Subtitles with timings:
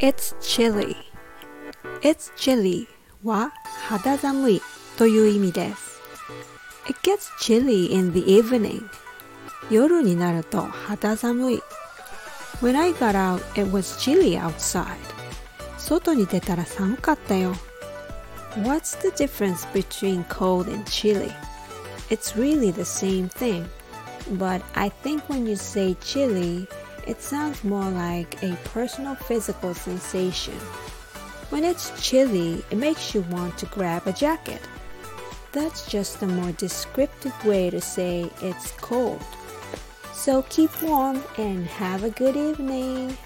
[0.00, 0.94] It's chilly.
[2.02, 2.86] It's chilly
[3.24, 3.50] は
[3.88, 4.62] 肌寒い
[4.96, 6.00] という意味です。
[6.88, 8.88] It gets chilly in the evening.
[9.70, 11.62] 夜になると肌寒い。
[12.62, 14.86] When I got out, it was chilly outside.
[15.78, 17.54] 外に出たら寒かったよ。
[18.58, 21.32] What's the difference between cold and chilly?
[22.08, 23.66] It's really the same thing.
[24.31, 26.67] But I think when you say chilly,
[27.05, 30.57] it sounds more like a personal physical sensation.
[31.49, 34.61] When it's chilly, it makes you want to grab a jacket.
[35.51, 39.21] That's just a more descriptive way to say it's cold.
[40.13, 43.17] So keep warm and have a good evening.